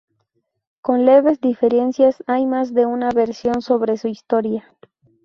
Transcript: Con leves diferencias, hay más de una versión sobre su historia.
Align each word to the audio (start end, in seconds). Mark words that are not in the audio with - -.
Con 0.81 1.05
leves 1.05 1.41
diferencias, 1.41 2.23
hay 2.25 2.47
más 2.47 2.73
de 2.73 2.87
una 2.87 3.11
versión 3.11 3.61
sobre 3.61 3.97
su 3.97 4.07
historia. 4.07 4.67